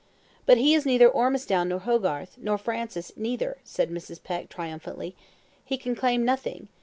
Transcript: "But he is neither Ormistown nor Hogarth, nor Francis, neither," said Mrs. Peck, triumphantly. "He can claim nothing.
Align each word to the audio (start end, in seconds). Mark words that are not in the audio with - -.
"But 0.47 0.57
he 0.57 0.73
is 0.73 0.83
neither 0.83 1.07
Ormistown 1.07 1.69
nor 1.69 1.77
Hogarth, 1.77 2.35
nor 2.39 2.57
Francis, 2.57 3.11
neither," 3.15 3.59
said 3.63 3.91
Mrs. 3.91 4.23
Peck, 4.23 4.49
triumphantly. 4.49 5.15
"He 5.63 5.77
can 5.77 5.93
claim 5.93 6.25
nothing. 6.25 6.69